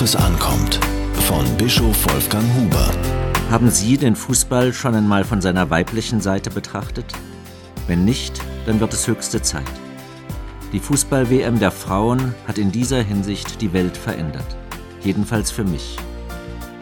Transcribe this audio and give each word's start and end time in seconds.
es 0.00 0.14
ankommt. 0.14 0.78
Von 1.26 1.44
Bischof 1.56 2.06
Wolfgang 2.12 2.44
Huber. 2.54 2.90
Haben 3.50 3.70
Sie 3.70 3.96
den 3.96 4.14
Fußball 4.14 4.72
schon 4.72 4.94
einmal 4.94 5.24
von 5.24 5.40
seiner 5.40 5.70
weiblichen 5.70 6.20
Seite 6.20 6.50
betrachtet? 6.50 7.06
Wenn 7.86 8.04
nicht, 8.04 8.40
dann 8.66 8.80
wird 8.80 8.92
es 8.92 9.08
höchste 9.08 9.42
Zeit. 9.42 9.70
Die 10.72 10.78
Fußball-WM 10.78 11.58
der 11.58 11.70
Frauen 11.70 12.34
hat 12.46 12.58
in 12.58 12.70
dieser 12.70 13.02
Hinsicht 13.02 13.60
die 13.60 13.72
Welt 13.72 13.96
verändert. 13.96 14.56
Jedenfalls 15.02 15.50
für 15.50 15.64
mich. 15.64 15.96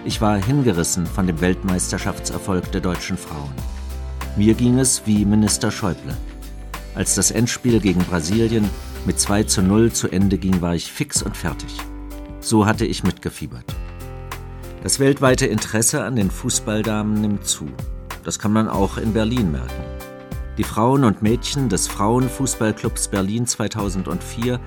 Ich 0.04 0.20
war 0.20 0.36
hingerissen 0.36 1.06
von 1.06 1.26
dem 1.26 1.40
Weltmeisterschaftserfolg 1.40 2.70
der 2.72 2.80
deutschen 2.80 3.16
Frauen. 3.16 3.54
Mir 4.36 4.54
ging 4.54 4.78
es 4.78 5.02
wie 5.06 5.24
Minister 5.24 5.70
Schäuble. 5.70 6.16
Als 6.94 7.14
das 7.14 7.30
Endspiel 7.30 7.80
gegen 7.80 8.00
Brasilien 8.00 8.68
mit 9.06 9.18
2 9.18 9.44
zu 9.44 9.62
0 9.62 9.92
zu 9.92 10.08
Ende 10.08 10.36
ging, 10.36 10.60
war 10.60 10.74
ich 10.74 10.92
fix 10.92 11.22
und 11.22 11.36
fertig. 11.36 11.76
So 12.46 12.64
hatte 12.64 12.86
ich 12.86 13.02
mitgefiebert. 13.02 13.64
Das 14.84 15.00
weltweite 15.00 15.46
Interesse 15.46 16.04
an 16.04 16.14
den 16.14 16.30
Fußballdamen 16.30 17.20
nimmt 17.20 17.44
zu. 17.44 17.66
Das 18.22 18.38
kann 18.38 18.52
man 18.52 18.68
auch 18.68 18.98
in 18.98 19.12
Berlin 19.12 19.50
merken. 19.50 19.82
Die 20.56 20.62
Frauen 20.62 21.02
und 21.02 21.22
Mädchen 21.22 21.68
des 21.68 21.88
Frauenfußballclubs 21.88 23.08
Berlin 23.08 23.48
2004 23.48 24.60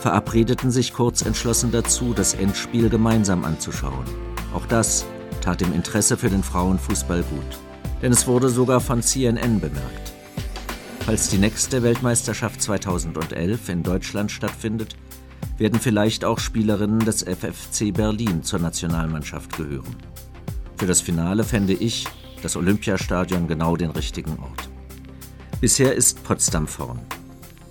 verabredeten 0.00 0.70
sich 0.70 0.94
kurz 0.94 1.20
entschlossen 1.20 1.72
dazu, 1.72 2.14
das 2.14 2.32
Endspiel 2.32 2.88
gemeinsam 2.88 3.44
anzuschauen. 3.44 4.06
Auch 4.54 4.64
das 4.64 5.04
tat 5.42 5.60
dem 5.60 5.74
Interesse 5.74 6.16
für 6.16 6.30
den 6.30 6.42
Frauenfußball 6.42 7.22
gut, 7.22 7.58
denn 8.00 8.12
es 8.12 8.26
wurde 8.26 8.48
sogar 8.48 8.80
von 8.80 9.02
CNN 9.02 9.60
bemerkt. 9.60 10.14
Falls 11.00 11.28
die 11.28 11.38
nächste 11.38 11.82
Weltmeisterschaft 11.82 12.62
2011 12.62 13.68
in 13.68 13.82
Deutschland 13.82 14.32
stattfindet, 14.32 14.96
werden 15.58 15.80
vielleicht 15.80 16.24
auch 16.24 16.38
Spielerinnen 16.38 17.00
des 17.00 17.22
FFC 17.22 17.92
Berlin 17.92 18.42
zur 18.42 18.58
Nationalmannschaft 18.58 19.56
gehören. 19.56 19.96
Für 20.76 20.86
das 20.86 21.00
Finale 21.00 21.44
fände 21.44 21.72
ich 21.72 22.06
das 22.42 22.56
Olympiastadion 22.56 23.48
genau 23.48 23.76
den 23.76 23.90
richtigen 23.90 24.38
Ort. 24.38 24.68
Bisher 25.60 25.94
ist 25.94 26.22
Potsdam 26.22 26.66
vorn. 26.66 27.00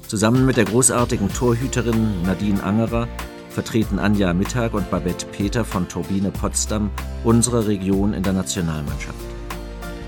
Zusammen 0.07 0.45
mit 0.45 0.57
der 0.57 0.65
großartigen 0.65 1.31
Torhüterin 1.31 2.23
Nadine 2.23 2.63
Angerer 2.63 3.07
vertreten 3.49 3.99
Anja 3.99 4.33
Mittag 4.33 4.73
und 4.73 4.89
Babette 4.91 5.25
Peter 5.27 5.63
von 5.63 5.87
Turbine 5.87 6.31
Potsdam 6.31 6.89
unsere 7.23 7.67
Region 7.67 8.13
in 8.13 8.21
der 8.21 8.33
Nationalmannschaft. 8.33 9.15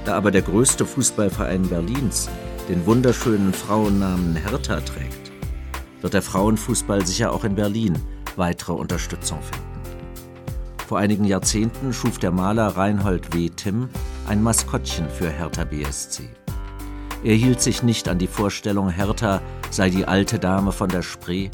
Da 0.06 0.16
aber 0.16 0.32
der 0.32 0.42
größte 0.42 0.86
Fußballverein 0.86 1.64
Berlins 1.64 2.30
den 2.68 2.86
wunderschönen 2.86 3.54
Frauennamen 3.54 4.36
Hertha 4.36 4.82
trägt, 4.82 5.27
wird 6.02 6.14
der 6.14 6.22
Frauenfußball 6.22 7.06
sicher 7.06 7.32
auch 7.32 7.44
in 7.44 7.56
Berlin 7.56 7.98
weitere 8.36 8.74
Unterstützung 8.74 9.40
finden. 9.42 9.68
Vor 10.88 11.00
einigen 11.00 11.26
Jahrzehnten 11.26 11.92
schuf 11.92 12.18
der 12.18 12.32
Maler 12.32 12.68
Reinhold 12.68 13.34
W. 13.34 13.50
Timm 13.50 13.90
ein 14.28 14.42
Maskottchen 14.42 15.10
für 15.10 15.30
Hertha 15.30 15.66
BSC. 15.66 16.30
Er 17.24 17.36
hielt 17.36 17.62
sich 17.62 17.84
nicht 17.84 18.08
an 18.08 18.20
die 18.20 18.28
Vorstellung, 18.28 18.90
Hertha 18.90 19.42
sei 19.70 19.90
die 19.90 20.06
alte 20.06 20.40
Dame 20.40 20.72
von 20.72 20.90
der 20.90 21.02
Spree. 21.02 21.50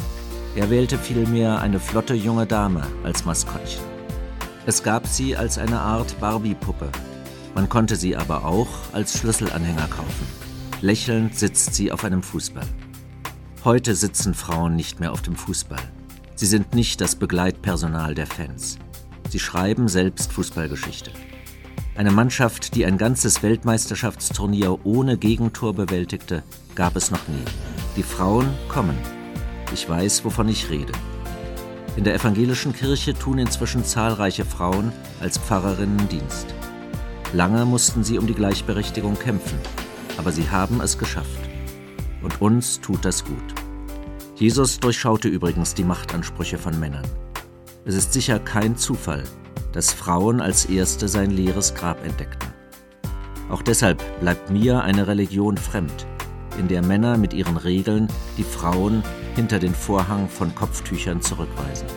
Er 0.56 0.70
wählte 0.70 1.00
vielmehr 1.00 1.60
eine 1.62 1.80
flotte 1.80 2.14
junge 2.14 2.46
Dame 2.46 2.84
als 3.04 3.26
Maskottchen. 3.26 3.82
Es 4.68 4.84
gab 4.84 5.08
sie 5.08 5.36
als 5.36 5.58
eine 5.58 5.80
Art 5.80 6.20
Barbie-Puppe. 6.20 6.90
Man 7.56 7.70
konnte 7.70 7.96
sie 7.96 8.16
aber 8.16 8.46
auch 8.46 8.68
als 8.92 9.18
Schlüsselanhänger 9.18 9.88
kaufen. 9.88 10.28
Lächelnd 10.82 11.38
sitzt 11.38 11.74
sie 11.74 11.92
auf 11.92 12.04
einem 12.04 12.22
Fußball. 12.22 12.68
Heute 13.66 13.96
sitzen 13.96 14.34
Frauen 14.34 14.76
nicht 14.76 15.00
mehr 15.00 15.14
auf 15.14 15.22
dem 15.22 15.38
Fußball. 15.38 15.80
Sie 16.36 16.48
sind 16.48 16.74
nicht 16.76 17.00
das 17.00 17.16
Begleitpersonal 17.16 18.14
der 18.14 18.28
Fans. 18.28 18.78
Sie 19.30 19.40
schreiben 19.40 19.88
selbst 19.88 20.34
Fußballgeschichte. 20.34 21.12
Eine 21.96 22.12
Mannschaft, 22.12 22.76
die 22.76 22.86
ein 22.86 22.98
ganzes 22.98 23.42
Weltmeisterschaftsturnier 23.42 24.86
ohne 24.86 25.18
Gegentor 25.18 25.74
bewältigte, 25.74 26.44
gab 26.76 26.98
es 26.98 27.10
noch 27.10 27.26
nie. 27.30 27.46
Die 27.96 28.04
Frauen 28.04 28.50
kommen. 28.68 28.98
Ich 29.74 29.88
weiß, 29.88 30.26
wovon 30.26 30.50
ich 30.50 30.70
rede. 30.70 30.92
In 31.96 32.04
der 32.04 32.16
evangelischen 32.16 32.74
Kirche 32.74 33.14
tun 33.14 33.38
inzwischen 33.38 33.86
zahlreiche 33.86 34.44
Frauen 34.44 34.92
als 35.22 35.38
Pfarrerinnen 35.38 36.10
Dienst. 36.10 36.48
Lange 37.32 37.64
mussten 37.64 38.04
sie 38.04 38.18
um 38.18 38.28
die 38.28 38.36
Gleichberechtigung 38.36 39.18
kämpfen, 39.18 39.58
aber 40.18 40.34
sie 40.34 40.50
haben 40.50 40.82
es 40.82 40.98
geschafft. 40.98 41.40
Und 42.22 42.42
uns 42.42 42.82
tut 42.82 43.06
das 43.06 43.24
gut. 43.24 43.53
Jesus 44.36 44.80
durchschaute 44.80 45.28
übrigens 45.28 45.76
die 45.76 45.84
Machtansprüche 45.84 46.58
von 46.58 46.80
Männern. 46.80 47.06
Es 47.86 47.96
ist 47.96 48.14
sicher 48.14 48.40
kein 48.40 48.76
Zufall, 48.78 49.24
dass 49.74 49.94
Frauen 49.94 50.42
als 50.42 50.66
Erste 50.66 51.08
sein 51.08 51.32
leeres 51.32 51.76
Grab 51.76 52.04
entdeckten. 52.04 52.50
Auch 53.50 53.62
deshalb 53.62 54.02
bleibt 54.20 54.50
mir 54.50 54.82
eine 54.82 55.08
Religion 55.08 55.58
fremd, 55.58 56.08
in 56.58 56.68
der 56.68 56.82
Männer 56.82 57.18
mit 57.18 57.34
ihren 57.34 57.58
Regeln 57.58 58.08
die 58.38 58.44
Frauen 58.44 59.04
hinter 59.36 59.60
den 59.60 59.76
Vorhang 59.76 60.30
von 60.30 60.56
Kopftüchern 60.56 61.22
zurückweisen. 61.22 61.88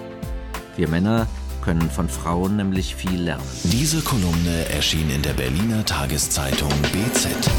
Wir 0.76 0.88
Männer 0.88 1.26
können 1.62 1.90
von 1.90 2.08
Frauen 2.08 2.56
nämlich 2.56 2.94
viel 2.94 3.22
lernen. 3.22 3.42
Diese 3.64 4.00
Kolumne 4.02 4.68
erschien 4.70 5.10
in 5.10 5.22
der 5.22 5.32
Berliner 5.32 5.84
Tageszeitung 5.84 6.70
BZ. 6.92 7.50